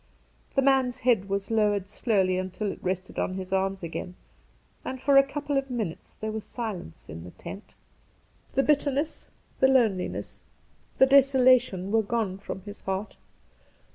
The 0.55 0.63
man's 0.63 0.97
head 1.01 1.29
was 1.29 1.51
lowered 1.51 1.87
slowly 1.87 2.35
untU 2.37 2.71
it 2.71 2.79
rested 2.83 3.19
on 3.19 3.35
his 3.35 3.53
arms 3.53 3.83
again, 3.83 4.15
and 4.83 4.99
for 4.99 5.15
a 5.15 5.21
couple 5.23 5.59
of 5.59 5.69
minutes 5.69 6.15
there 6.21 6.31
was 6.31 6.43
silence 6.43 7.07
in 7.07 7.23
the 7.23 7.29
tent. 7.29 7.75
The 8.53 8.63
bitterness, 8.63 9.27
the 9.59 9.67
loneliness, 9.67 10.41
the 10.97 11.05
desolation 11.05 11.91
were 11.91 12.01
gone 12.01 12.39
from 12.39 12.61
his 12.61 12.79
heart. 12.79 13.17